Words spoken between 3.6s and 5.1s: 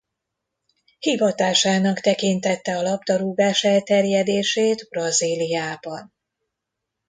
elterjedését